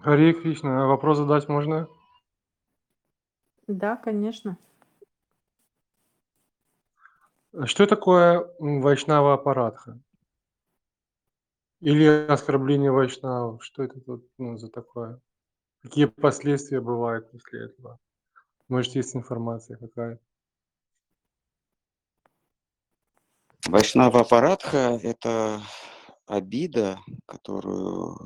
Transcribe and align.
Харе 0.00 0.32
Кришна. 0.34 0.84
А 0.84 0.86
вопрос 0.86 1.18
задать 1.18 1.48
можно? 1.48 1.88
Да, 3.66 3.96
конечно. 3.96 4.58
А 7.52 7.66
Что 7.66 7.86
такое 7.86 8.50
Вайшнава 8.58 9.34
Апарадха? 9.34 9.98
Или 11.80 12.06
оскорбление 12.06 12.90
Вайшнавов? 12.90 13.62
Что 13.64 13.84
это 13.84 14.00
тут 14.00 14.28
ну, 14.38 14.56
за 14.56 14.68
такое? 14.68 15.20
Какие 15.82 16.06
последствия 16.06 16.80
бывают 16.80 17.30
после 17.30 17.66
этого? 17.66 17.98
Может, 18.68 18.94
есть 18.96 19.14
информация 19.14 19.76
какая? 19.76 20.18
Вайшнава 23.66 24.20
Апарадха– 24.20 24.98
это 25.02 25.60
обида, 26.26 27.00
которую 27.26 28.16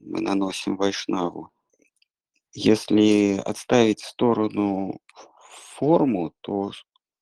мы 0.00 0.20
наносим 0.20 0.76
Вайшнаву. 0.76 1.50
Если 2.52 3.40
отставить 3.44 4.00
в 4.00 4.08
сторону 4.08 5.00
форму, 5.74 6.34
то 6.40 6.72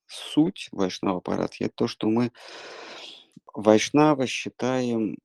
суть 0.06 0.69
Вайшнава 0.73 1.19
Апарадхи– 1.19 1.65
это 1.65 1.75
то, 1.75 1.87
что 1.87 2.09
мы 2.09 2.33
Вайшнава 3.55 4.27
считаем 4.27 5.19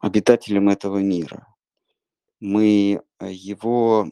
обитателем 0.00 0.68
этого 0.68 0.98
мира. 0.98 1.46
Мы 2.40 3.02
его 3.20 4.10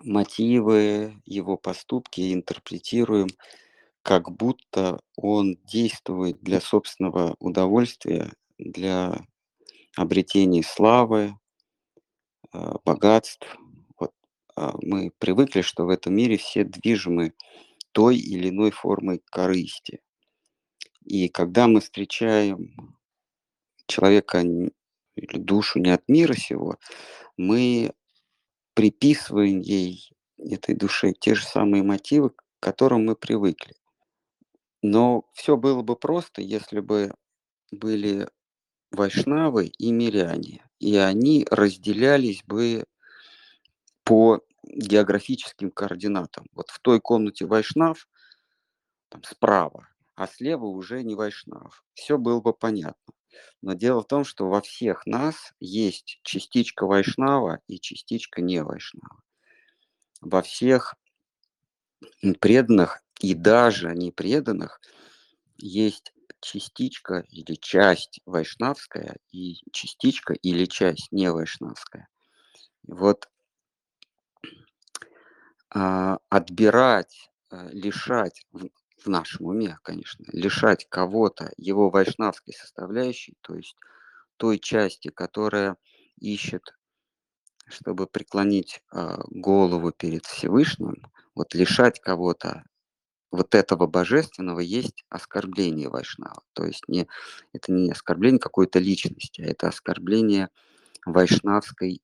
мотивы, 0.00 1.20
его 1.24 1.56
поступки 1.56 2.32
интерпретируем 2.32 3.28
как 4.02 4.30
будто 4.30 5.00
он 5.16 5.56
действует 5.64 6.40
для 6.40 6.60
собственного 6.60 7.34
удовольствия, 7.40 8.32
для 8.58 9.26
обретения 9.96 10.62
славы, 10.62 11.36
а, 12.52 12.78
богатств. 12.84 13.56
Вот 13.98 14.12
а, 14.56 14.74
мы 14.82 15.12
привыкли, 15.18 15.62
что 15.62 15.84
в 15.84 15.90
этом 15.90 16.14
мире 16.14 16.36
все 16.36 16.64
движимы 16.64 17.32
той 17.92 18.16
или 18.18 18.50
иной 18.50 18.70
формой 18.70 19.22
корысти. 19.26 20.00
И 21.04 21.28
когда 21.28 21.68
мы 21.68 21.80
встречаем 21.80 22.98
человека 23.86 24.40
или 24.40 25.38
душу 25.38 25.78
не 25.78 25.90
от 25.90 26.08
мира 26.08 26.34
сего, 26.34 26.76
мы 27.36 27.92
приписываем 28.74 29.60
ей, 29.60 30.10
этой 30.38 30.74
душе, 30.74 31.12
те 31.18 31.34
же 31.34 31.44
самые 31.44 31.82
мотивы, 31.82 32.30
к 32.30 32.42
которым 32.60 33.06
мы 33.06 33.16
привыкли. 33.16 33.74
Но 34.82 35.24
все 35.32 35.56
было 35.56 35.82
бы 35.82 35.96
просто, 35.96 36.42
если 36.42 36.80
бы 36.80 37.14
были 37.70 38.28
вайшнавы 38.96 39.66
и 39.78 39.92
миряне, 39.92 40.64
и 40.80 40.96
они 40.96 41.46
разделялись 41.50 42.42
бы 42.44 42.84
по 44.04 44.40
географическим 44.64 45.70
координатам. 45.70 46.46
Вот 46.52 46.70
в 46.70 46.80
той 46.80 47.00
комнате 47.00 47.46
вайшнав 47.46 48.08
там 49.08 49.22
справа, 49.22 49.88
а 50.16 50.26
слева 50.26 50.64
уже 50.66 51.02
не 51.02 51.14
вайшнав. 51.14 51.84
Все 51.94 52.18
было 52.18 52.40
бы 52.40 52.52
понятно. 52.52 53.14
Но 53.62 53.74
дело 53.74 54.02
в 54.02 54.06
том, 54.06 54.24
что 54.24 54.48
во 54.48 54.60
всех 54.60 55.06
нас 55.06 55.52
есть 55.60 56.20
частичка 56.22 56.86
вайшнава 56.86 57.60
и 57.66 57.78
частичка 57.78 58.40
не 58.42 58.62
вайшнава. 58.62 59.22
Во 60.20 60.42
всех 60.42 60.94
преданных 62.40 63.02
и 63.20 63.34
даже 63.34 63.94
непреданных 63.94 64.80
есть 65.58 66.12
частичка 66.40 67.24
или 67.30 67.54
часть 67.54 68.20
вайшнавская 68.26 69.16
и 69.32 69.56
частичка 69.72 70.34
или 70.34 70.66
часть 70.66 71.10
не 71.12 71.30
вайшнавская. 71.30 72.08
Вот 72.86 73.28
а, 75.70 76.18
отбирать, 76.28 77.30
а, 77.50 77.68
лишать 77.70 78.46
в, 78.52 78.68
в 79.04 79.08
нашем 79.08 79.46
уме, 79.46 79.78
конечно, 79.82 80.24
лишать 80.32 80.86
кого-то 80.88 81.52
его 81.56 81.90
вайшнавской 81.90 82.54
составляющей, 82.54 83.36
то 83.40 83.54
есть 83.54 83.76
той 84.36 84.58
части, 84.58 85.08
которая 85.08 85.76
ищет, 86.18 86.76
чтобы 87.68 88.06
преклонить 88.06 88.82
а, 88.90 89.18
голову 89.28 89.92
перед 89.92 90.24
Всевышним, 90.26 91.02
вот 91.34 91.54
лишать 91.54 92.00
кого-то 92.00 92.64
вот 93.36 93.54
этого 93.54 93.86
божественного 93.86 94.60
есть 94.60 95.04
оскорбление 95.08 95.88
вайшнава. 95.88 96.42
То 96.52 96.64
есть 96.64 96.82
не, 96.88 97.06
это 97.52 97.72
не 97.72 97.90
оскорбление 97.90 98.40
какой-то 98.40 98.78
личности, 98.78 99.42
а 99.42 99.46
это 99.46 99.68
оскорбление 99.68 100.48
вайшнавской 101.04 102.00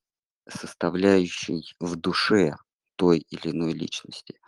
составляющей 0.48 1.74
в 1.80 1.96
душе 1.96 2.56
той 2.96 3.18
или 3.18 3.50
иной 3.50 3.72
личности. 3.72 4.38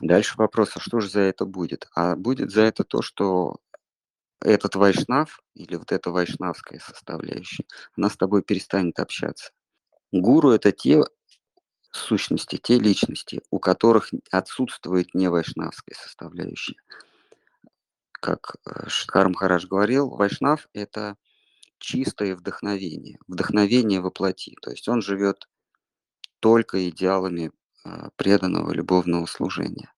Дальше 0.00 0.34
вопрос, 0.36 0.72
а 0.76 0.80
что 0.80 1.00
же 1.00 1.08
за 1.08 1.20
это 1.20 1.46
будет? 1.46 1.88
А 1.94 2.16
будет 2.16 2.50
за 2.50 2.62
это 2.62 2.84
то, 2.84 3.00
что 3.00 3.56
этот 4.40 4.74
вайшнав 4.74 5.40
или 5.54 5.76
вот 5.76 5.92
эта 5.92 6.10
вайшнавская 6.10 6.80
составляющая, 6.80 7.64
она 7.96 8.10
с 8.10 8.16
тобой 8.16 8.42
перестанет 8.42 8.98
общаться. 8.98 9.52
Гуру– 10.12 10.50
это 10.50 10.72
те 10.72 11.02
сущности, 11.96 12.56
те 12.56 12.78
личности, 12.78 13.42
у 13.50 13.58
которых 13.58 14.10
отсутствует 14.30 15.14
не 15.14 15.28
вайшнавская 15.28 15.96
составляющая. 15.96 16.76
Как 18.12 18.56
э, 18.64 18.88
Шидхар 18.88 19.28
Махарадж 19.28 19.66
говорил, 19.66 20.08
вайшнав– 20.10 20.68
это 20.72 21.16
чистое 21.78 22.34
вдохновение, 22.34 23.18
вдохновение 23.28 24.00
воплоти. 24.00 24.56
То 24.62 24.70
есть 24.70 24.88
он 24.88 25.02
живет 25.02 25.48
только 26.40 26.88
идеалами 26.88 27.52
а, 27.84 28.10
преданного 28.16 28.72
любовного 28.72 29.26
служения. 29.26 29.92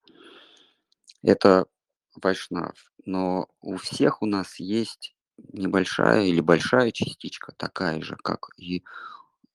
Это 1.23 1.67
вайшнав. 2.15 2.75
Но 3.05 3.49
у 3.61 3.77
всех 3.77 4.23
у 4.23 4.27
нас 4.27 4.59
есть 4.59 5.15
небольшая 5.53 6.25
или 6.25 6.41
большая 6.41 6.91
частичка, 6.91 7.53
такая 7.57 8.03
же, 8.03 8.17
как 8.17 8.49
и 8.57 8.79
э, 8.79 8.83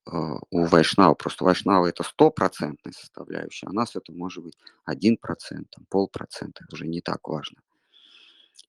у 0.06 0.66
вайшнава. 0.66 1.14
Просто 1.14 1.46
вайшнава 1.46 1.88
это 1.88 2.04
стопроцентная 2.04 2.94
составляющая, 2.94 3.68
а 3.68 3.70
у 3.72 3.74
нас 3.74 3.96
это 3.96 4.12
может 4.12 4.44
быть 4.44 4.58
один 4.86 5.18
процент, 5.18 5.70
там, 5.72 5.86
полпроцента, 5.90 6.64
это 6.66 6.76
уже 6.76 6.88
не 6.88 7.02
так 7.02 7.28
важно. 7.28 7.62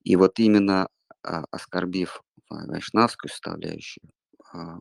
И 0.04 0.16
вот 0.16 0.38
именно 0.38 0.88
а, 1.22 1.44
оскорбив 1.50 2.22
ва- 2.50 2.66
вайшнавскую 2.66 3.30
составляющую, 3.30 4.10
а, 4.52 4.78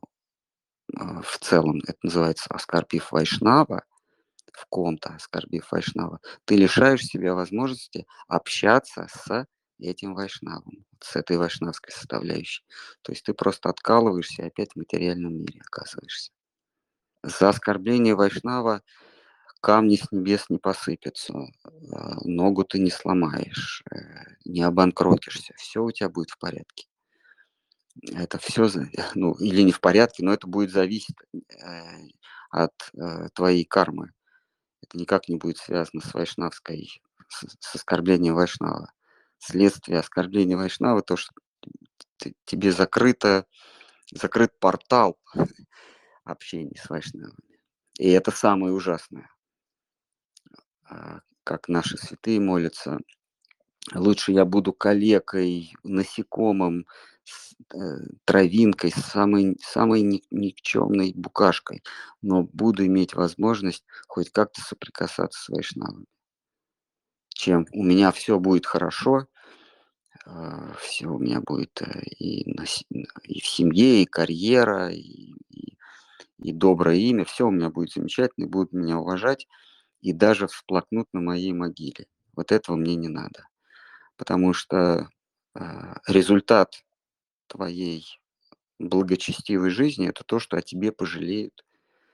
а, 0.95 1.21
в 1.21 1.37
целом 1.39 1.79
это 1.87 1.97
называется 2.03 2.49
оскорбив 2.49 3.11
вайшнава, 3.11 3.83
в 4.53 4.65
ком-то 4.67 5.15
оскорбив 5.15 5.71
вайшнава, 5.71 6.19
ты 6.45 6.55
лишаешь 6.55 7.03
себя 7.03 7.33
возможности 7.33 8.05
общаться 8.27 9.07
с 9.09 9.47
этим 9.79 10.13
вайшнавом, 10.13 10.85
с 10.99 11.15
этой 11.15 11.37
вайшнавской 11.37 11.91
составляющей. 11.91 12.63
То 13.01 13.11
есть 13.11 13.25
ты 13.25 13.33
просто 13.33 13.69
откалываешься 13.69 14.43
и 14.43 14.47
опять 14.47 14.73
в 14.73 14.77
материальном 14.77 15.33
мире 15.37 15.61
оказываешься. 15.61 16.31
За 17.23 17.49
оскорбление 17.49 18.15
вайшнава 18.15 18.81
камни 19.61 19.95
с 19.95 20.11
небес 20.11 20.49
не 20.49 20.57
посыпятся, 20.57 21.33
а, 21.93 22.17
ногу 22.25 22.65
ты 22.65 22.79
не 22.79 22.91
сломаешь, 22.91 23.81
э, 23.91 23.95
не 24.43 24.61
обанкротишься, 24.61 25.53
все 25.55 25.81
у 25.81 25.91
тебя 25.91 26.09
будет 26.09 26.31
в 26.31 26.37
порядке. 26.37 26.87
Это 28.11 28.37
все, 28.39 28.67
ну, 29.15 29.33
или 29.35 29.61
не 29.61 29.71
в 29.71 29.79
порядке, 29.79 30.25
но 30.25 30.33
это 30.33 30.47
будет 30.47 30.71
зависеть 30.71 31.15
э, 31.33 31.81
от 32.49 32.73
э, 32.93 33.29
твоей 33.33 33.63
кармы. 33.63 34.11
Это 34.81 34.97
никак 34.97 35.29
не 35.29 35.37
будет 35.37 35.57
связано 35.57 36.01
с 36.01 36.13
вайшнавской, 36.13 37.01
с, 37.29 37.45
с 37.57 37.75
оскорблением 37.75 38.35
вайшнава. 38.35 38.91
Следствие 39.37 39.99
оскорбления 39.99 40.57
вайшнава 40.57 41.01
то, 41.01 41.15
что 41.15 41.31
ты- 42.17 42.35
тебе 42.43 42.73
закрыто, 42.73 43.45
закрыт 44.11 44.59
портал 44.59 45.17
общения 46.23 46.77
с 46.77 46.89
вайшнавами. 46.89 47.35
И 47.99 48.09
это 48.09 48.31
самое 48.31 48.73
ужасное. 48.73 49.29
А, 50.83 51.21
Как 51.43 51.67
наши 51.67 51.97
святые 51.97 52.39
молятся, 52.39 52.99
лучше 53.93 54.31
я 54.31 54.45
буду 54.45 54.73
калекой, 54.73 55.73
насекомым, 55.83 56.85
э, 57.73 57.77
травинкой, 58.25 58.91
самой, 58.91 59.57
самой 59.61 60.01
ни- 60.01 60.23
никчемной 60.31 61.13
букашкой, 61.13 61.83
но 62.21 62.43
буду 62.43 62.85
иметь 62.85 63.13
возможность 63.13 63.83
хоть 64.07 64.29
как-то 64.31 64.61
соприкасаться 64.61 65.41
с 65.41 65.49
вайшнавами. 65.49 66.05
Чем 67.29 67.65
у 67.73 67.83
меня 67.83 68.11
все 68.11 68.39
будет 68.39 68.65
хорошо, 68.65 69.27
все 70.79 71.07
у 71.07 71.19
меня 71.19 71.41
будет 71.41 71.81
э, 71.81 72.01
и, 72.17 72.53
на 72.53 72.63
и 73.23 73.41
в 73.41 73.45
семье, 73.45 74.03
и 74.03 74.05
карьера, 74.05 74.89
и, 74.89 75.33
и, 75.49 75.77
и 76.43 76.51
доброе 76.51 76.97
имя, 76.97 77.25
все 77.25 77.47
у 77.47 77.51
меня 77.51 77.69
будет 77.69 77.93
замечательно, 77.93 78.47
будут 78.47 78.73
меня 78.73 78.99
уважать, 78.99 79.47
и 80.01 80.13
даже 80.13 80.47
всплакнут 80.47 81.07
на 81.13 81.21
моей 81.21 81.53
могиле. 81.53 82.07
Вот 82.35 82.51
этого 82.51 82.75
мне 82.75 82.95
не 82.95 83.09
надо, 83.09 83.47
потому 84.17 84.53
что 84.53 85.09
а, 85.55 86.01
результат 86.07 86.83
твоей 87.47 88.05
благочестивой 88.79 89.69
жизни 89.69 90.07
это 90.07 90.23
то, 90.23 90.39
что 90.39 90.57
о 90.57 90.61
тебе 90.61 90.91
пожалеют, 90.91 91.63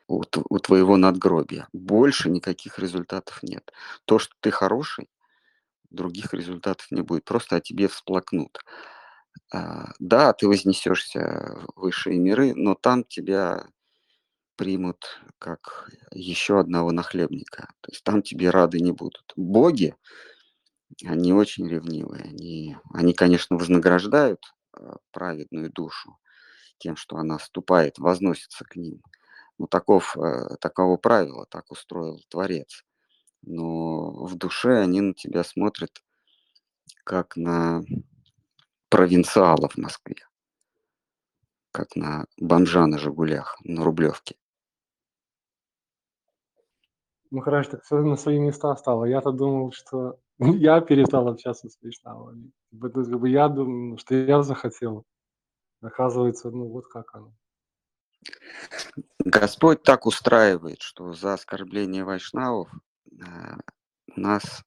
у, 0.07 0.23
у 0.49 0.59
твоего 0.59 0.97
надгробия. 0.97 1.67
Больше 1.71 2.29
никаких 2.29 2.79
результатов 2.79 3.41
нет. 3.43 3.71
То, 4.05 4.19
что 4.19 4.33
ты 4.39 4.51
хороший, 4.51 5.09
других 5.89 6.33
результатов 6.33 6.87
не 6.91 7.01
будет. 7.01 7.25
Просто 7.25 7.57
о 7.57 7.61
тебе 7.61 7.87
всплакнут. 7.87 8.59
А, 9.53 9.91
да, 9.99 10.33
ты 10.33 10.47
вознесешься 10.47 11.65
в 11.75 11.81
высшие 11.81 12.17
миры, 12.19 12.53
но 12.55 12.75
там 12.75 13.03
тебя 13.03 13.67
примут 14.59 15.21
как 15.39 15.89
еще 16.11 16.59
одного 16.59 16.91
нахлебника. 16.91 17.69
То 17.79 17.91
есть 17.91 18.03
там 18.03 18.21
тебе 18.21 18.49
рады 18.49 18.81
не 18.81 18.91
будут. 18.91 19.31
Боги, 19.37 19.95
они 21.05 21.31
очень 21.31 21.69
ревнивые. 21.69 22.23
Они, 22.23 22.75
они 22.93 23.13
конечно, 23.13 23.55
вознаграждают 23.55 24.53
а, 24.73 24.97
праведную 25.11 25.71
душу 25.71 26.17
тем, 26.77 26.97
что 26.97 27.15
она 27.15 27.39
ступает, 27.39 27.99
возносится 27.99 28.65
к 28.65 28.75
ним. 28.75 29.01
Ну, 29.57 29.67
таков, 29.67 30.17
э, 30.17 30.57
таково 30.59 30.97
правило, 30.97 31.45
так 31.45 31.71
устроил 31.71 32.21
Творец. 32.27 32.83
Но 33.41 34.25
в 34.25 34.35
душе 34.35 34.77
они 34.77 34.99
на 34.99 35.13
тебя 35.13 35.45
смотрят 35.45 36.03
как 37.05 37.37
на 37.37 37.81
провинциала 38.89 39.69
в 39.69 39.77
Москве, 39.77 40.17
как 41.71 41.95
на 41.95 42.25
бомжа 42.37 42.85
на 42.87 42.97
«Жигулях», 42.97 43.57
на 43.63 43.85
Рублевке. 43.85 44.35
Ну, 47.31 47.41
хорошо, 47.41 47.71
так 47.71 47.83
все 47.83 48.01
на 48.01 48.15
свои 48.15 48.39
места 48.39 48.75
стало. 48.75 49.05
Я-то 49.05 49.31
думал, 49.31 49.71
что 49.71 50.19
я 50.39 50.81
перестал 50.81 51.27
общаться 51.27 51.69
с 51.69 51.77
бы 53.17 53.29
я 53.29 53.49
думал, 53.49 53.97
что 53.97 54.15
я 54.15 54.41
захотел. 54.41 55.05
Оказывается, 55.81 56.49
ну 56.49 56.67
вот 56.67 56.87
как 56.87 57.15
оно. 57.15 57.33
Господь 59.19 59.83
так 59.83 60.05
устраивает, 60.05 60.81
что 60.81 61.13
за 61.13 61.33
оскорбление 61.33 62.03
вайшнавов 62.03 62.69
э, 63.11 63.55
у 64.15 64.19
нас 64.19 64.63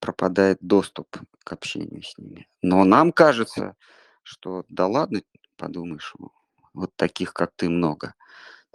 пропадает 0.00 0.58
доступ 0.60 1.18
к 1.44 1.52
общению 1.52 2.02
с 2.02 2.16
ними. 2.16 2.48
Но 2.62 2.84
нам 2.84 3.12
кажется, 3.12 3.76
что 4.22 4.64
да 4.68 4.86
ладно, 4.86 5.20
подумаешь, 5.56 6.14
вот 6.72 6.94
таких, 6.96 7.32
как 7.34 7.52
ты, 7.56 7.68
много. 7.68 8.14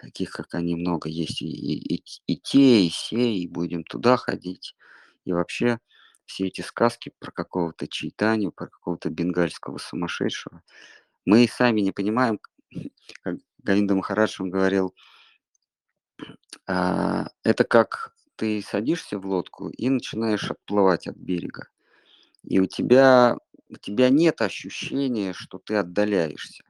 Таких, 0.01 0.31
как 0.31 0.56
они, 0.56 0.75
много. 0.75 1.09
Есть 1.09 1.44
и, 1.44 1.45
и, 1.45 2.03
и, 2.25 2.38
те, 2.38 2.86
и 2.86 2.89
все, 2.89 3.36
и 3.36 3.48
будем 3.48 3.83
туда 3.83 4.18
ходить. 4.18 4.75
И 5.25 5.31
вообще 5.31 5.80
все 6.25 6.48
эти 6.48 6.62
сказки 6.62 7.13
про 7.19 7.31
какого-то 7.31 7.88
читания, 7.88 8.50
про 8.50 8.68
какого-то 8.68 9.12
бенгальского 9.12 9.77
сумасшедшего, 9.77 10.63
мы 11.25 11.48
сами 11.48 11.81
не 11.81 11.92
понимаем, 11.92 12.39
как 13.21 13.36
Говинда 13.59 13.94
Махарадж 13.94 14.38
говорил, 14.39 14.95
а, 16.65 17.27
это 17.44 17.63
как 17.63 18.15
ты 18.38 18.63
садишься 18.63 19.19
в 19.19 19.27
лодку 19.27 19.69
и 19.69 19.88
начинаешь 19.89 20.50
отплывать 20.50 21.07
от 21.07 21.15
берега. 21.15 21.68
И 22.44 22.59
у 22.59 22.65
тебя, 22.65 23.38
у 23.69 23.75
тебя 23.75 24.09
нет 24.09 24.42
ощущения, 24.42 25.33
что 25.33 25.59
ты 25.59 25.75
отдаляешься. 25.75 26.63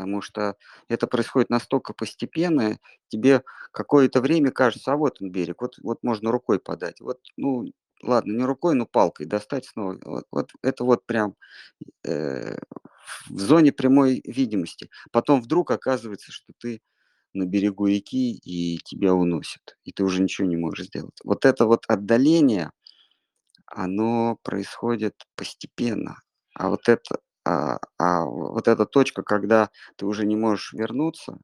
Потому 0.00 0.22
что 0.22 0.56
это 0.88 1.06
происходит 1.06 1.50
настолько 1.50 1.92
постепенно, 1.92 2.78
тебе 3.08 3.42
какое-то 3.70 4.22
время 4.22 4.50
кажется, 4.50 4.92
а 4.92 4.96
вот 4.96 5.20
он 5.20 5.30
берег, 5.30 5.60
вот, 5.60 5.76
вот 5.82 6.02
можно 6.02 6.30
рукой 6.30 6.58
подать. 6.58 7.00
Вот, 7.00 7.18
ну, 7.36 7.70
ладно, 8.02 8.32
не 8.32 8.44
рукой, 8.44 8.74
но 8.74 8.86
палкой 8.86 9.26
достать 9.26 9.66
снова. 9.66 9.98
Вот, 10.02 10.24
вот 10.32 10.52
это 10.62 10.84
вот 10.84 11.04
прям 11.04 11.34
э, 12.06 12.56
в 13.28 13.38
зоне 13.38 13.72
прямой 13.72 14.22
видимости. 14.24 14.88
Потом 15.12 15.42
вдруг 15.42 15.70
оказывается, 15.70 16.32
что 16.32 16.54
ты 16.58 16.80
на 17.34 17.44
берегу 17.44 17.86
реки 17.86 18.32
и 18.32 18.78
тебя 18.78 19.12
уносит, 19.12 19.76
и 19.84 19.92
ты 19.92 20.02
уже 20.02 20.22
ничего 20.22 20.48
не 20.48 20.56
можешь 20.56 20.86
сделать. 20.86 21.18
Вот 21.24 21.44
это 21.44 21.66
вот 21.66 21.84
отдаление, 21.88 22.72
оно 23.66 24.38
происходит 24.42 25.14
постепенно. 25.36 26.16
А 26.54 26.70
вот 26.70 26.88
это, 26.88 27.20
а, 27.50 27.78
а 27.98 28.24
вот 28.24 28.68
эта 28.68 28.86
точка, 28.86 29.22
когда 29.22 29.70
ты 29.96 30.06
уже 30.06 30.26
не 30.26 30.36
можешь 30.36 30.72
вернуться, 30.72 31.38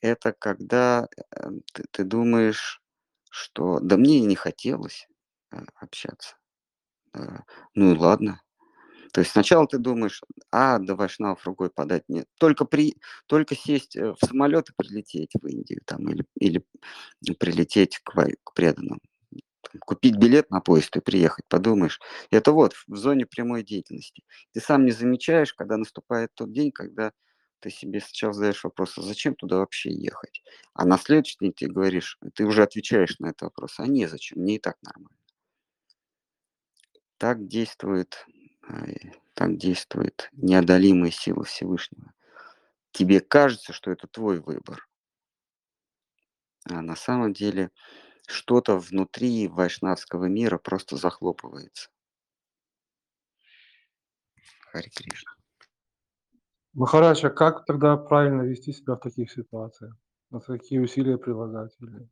это 0.00 0.32
когда 0.32 1.08
э, 1.16 1.50
ты, 1.72 1.84
ты 1.90 2.04
думаешь, 2.04 2.82
что 3.30 3.80
да 3.80 3.96
мне 3.96 4.18
и 4.18 4.26
не 4.26 4.36
хотелось 4.36 5.08
э, 5.52 5.58
общаться. 5.80 6.36
Ну 7.76 7.94
и 7.94 7.96
ладно, 7.96 8.42
то 9.14 9.20
есть 9.20 9.30
сначала 9.30 9.68
ты 9.68 9.78
думаешь, 9.78 10.20
а, 10.50 10.80
до 10.80 10.96
Вайшнавов 10.96 11.46
рукой 11.46 11.70
подать 11.70 12.02
нет. 12.08 12.26
Только, 12.36 12.64
при, 12.64 12.96
только 13.26 13.54
сесть 13.54 13.94
э, 13.94 14.12
в 14.12 14.26
самолет 14.26 14.70
и 14.70 14.72
прилететь 14.76 15.30
в 15.40 15.46
Индию 15.46 15.80
там, 15.84 16.10
или, 16.10 16.26
или 16.34 16.64
прилететь 17.38 17.98
к, 17.98 18.12
к 18.42 18.54
преданным. 18.54 19.00
Купить 19.80 20.16
билет 20.16 20.50
на 20.50 20.60
поезд 20.60 20.96
и 20.96 21.00
приехать, 21.00 21.44
подумаешь. 21.48 22.00
Это 22.30 22.52
вот 22.52 22.74
в 22.86 22.96
зоне 22.96 23.26
прямой 23.26 23.62
деятельности. 23.62 24.22
Ты 24.52 24.60
сам 24.60 24.84
не 24.84 24.92
замечаешь, 24.92 25.54
когда 25.54 25.76
наступает 25.76 26.30
тот 26.34 26.52
день, 26.52 26.72
когда 26.72 27.12
ты 27.60 27.70
себе 27.70 28.00
сначала 28.00 28.32
задаешь 28.34 28.62
вопрос, 28.62 28.98
а 28.98 29.02
зачем 29.02 29.34
туда 29.34 29.56
вообще 29.56 29.90
ехать? 29.90 30.42
А 30.74 30.84
на 30.84 30.98
следующий 30.98 31.38
день 31.40 31.52
ты 31.52 31.66
говоришь, 31.66 32.18
ты 32.34 32.44
уже 32.44 32.62
отвечаешь 32.62 33.18
на 33.18 33.28
этот 33.28 33.42
вопрос, 33.42 33.80
а 33.80 33.86
незачем, 33.86 34.40
мне 34.40 34.56
и 34.56 34.58
так 34.58 34.76
нормально. 34.82 35.16
Так 37.18 37.46
действует 37.46 38.26
так 39.34 39.56
действует 39.56 40.28
неодолимая 40.32 41.10
сила 41.10 41.44
Всевышнего. 41.44 42.12
Тебе 42.92 43.20
кажется, 43.20 43.72
что 43.72 43.90
это 43.90 44.06
твой 44.06 44.40
выбор. 44.40 44.86
А 46.70 46.80
на 46.80 46.96
самом 46.96 47.32
деле 47.32 47.70
что-то 48.26 48.78
внутри 48.78 49.48
вайшнавского 49.48 50.24
мира 50.24 50.58
просто 50.58 50.96
захлопывается. 50.96 51.90
Хари 54.72 54.90
Кришна. 54.94 55.32
Махарадж, 56.72 57.24
а 57.24 57.30
как 57.30 57.64
тогда 57.64 57.96
правильно 57.96 58.42
вести 58.42 58.72
себя 58.72 58.94
в 58.94 59.00
таких 59.00 59.30
ситуациях? 59.30 59.94
На 60.30 60.40
какие 60.40 60.80
усилия 60.80 61.16
прилагать? 61.16 61.76
Или... 61.78 62.08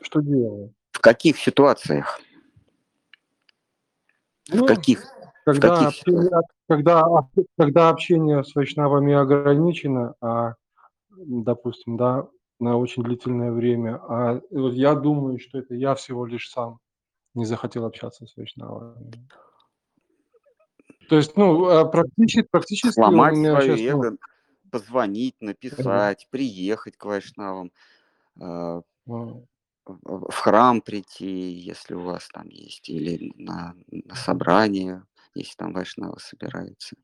Что 0.00 0.20
делать? 0.20 0.72
В 0.92 1.00
каких 1.00 1.38
ситуациях? 1.38 2.18
Ну, 4.48 4.64
в 4.64 4.66
каких? 4.66 5.04
Когда, 5.44 5.74
в 5.74 5.78
каких 5.78 5.88
общение, 5.88 6.30
когда, 6.68 7.04
когда 7.58 7.88
общение 7.90 8.44
с 8.44 8.54
вайшнавами 8.54 9.12
ограничено, 9.12 10.14
а, 10.20 10.54
допустим, 11.10 11.96
да, 11.96 12.28
на 12.62 12.76
очень 12.76 13.02
длительное 13.02 13.52
время, 13.52 13.96
а 14.08 14.40
вот 14.50 14.74
я 14.74 14.94
думаю, 14.94 15.38
что 15.38 15.58
это 15.58 15.74
я 15.74 15.94
всего 15.94 16.24
лишь 16.24 16.50
сам 16.50 16.78
не 17.34 17.44
захотел 17.44 17.84
общаться 17.84 18.26
с 18.26 18.36
вайшнавами. 18.36 19.28
То 21.08 21.16
есть, 21.16 21.36
ну, 21.36 21.66
а 21.66 21.84
практически, 21.84 22.46
практически 22.50 22.94
Сломать 22.94 23.36
свое 23.36 23.76
сейчас, 23.76 23.80
эго, 23.80 24.10
ну, 24.12 24.18
позвонить, 24.70 25.34
написать, 25.40 26.28
приехать 26.30 26.96
к 26.96 27.04
вайшнавам. 27.04 27.72
А, 28.40 28.82
в 29.84 30.32
храм 30.32 30.80
прийти, 30.80 31.50
если 31.50 31.94
у 31.94 32.02
вас 32.02 32.28
там 32.28 32.48
есть, 32.48 32.88
или 32.88 33.32
на, 33.36 33.74
на 33.90 34.14
собрание, 34.14 35.04
если 35.34 35.56
там 35.56 35.72
вайшнава 35.72 36.18
собирается. 36.18 36.96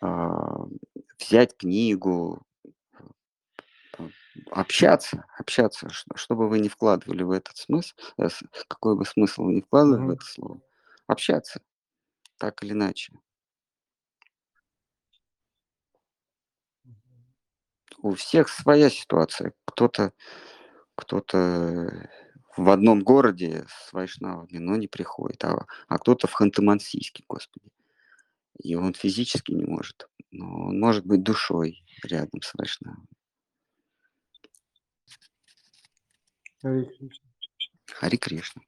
А, 0.00 0.66
взять 1.18 1.56
книгу, 1.56 2.42
общаться, 4.50 5.24
общаться, 5.38 5.88
чтобы 6.14 6.48
вы 6.48 6.58
не 6.58 6.68
вкладывали 6.68 7.22
в 7.22 7.30
этот 7.30 7.56
смысл, 7.56 7.94
э, 8.18 8.28
какой 8.68 8.96
бы 8.96 9.04
смысл 9.04 9.44
вы 9.44 9.54
не 9.54 9.62
вкладывали 9.62 10.02
mm-hmm. 10.02 10.06
в 10.06 10.10
это 10.10 10.24
слово, 10.24 10.60
общаться, 11.06 11.60
так 12.38 12.62
или 12.62 12.72
иначе. 12.72 13.12
У 17.98 18.14
всех 18.14 18.48
своя 18.48 18.90
ситуация. 18.90 19.52
Кто-то 19.64 20.12
кто-то 20.94 22.10
в 22.56 22.70
одном 22.70 23.02
городе 23.02 23.64
с 23.68 23.92
вайшнавами, 23.92 24.58
но 24.58 24.76
не 24.76 24.88
приходит, 24.88 25.42
а, 25.44 25.66
а 25.88 25.98
кто-то 25.98 26.26
в 26.26 26.40
Ханты-Мансийске, 26.40 27.24
господи. 27.28 27.70
И 28.62 28.74
он 28.74 28.94
физически 28.94 29.52
не 29.52 29.64
может, 29.64 30.08
но 30.30 30.66
он 30.66 30.78
может 30.78 31.06
быть 31.06 31.22
душой 31.22 31.82
рядом 32.04 32.42
с 32.42 32.52
вайшнавами. 32.54 33.06
Хари 37.92 38.16
Кришна. 38.16 38.62